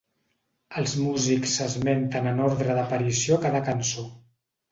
"Els 0.81 0.93
músics 1.01 1.51
s'esmenten 1.59 2.31
en 2.31 2.41
ordre 2.47 2.79
d'aparició 2.79 3.39
a 3.39 3.43
cada 3.45 3.65
cançó". 3.71 4.07